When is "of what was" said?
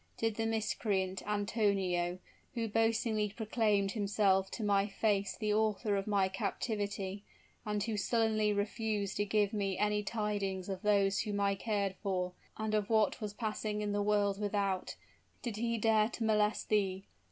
12.73-13.35